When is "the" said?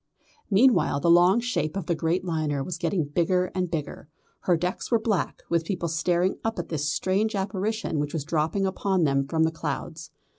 1.01-1.11, 1.85-1.93, 9.43-9.51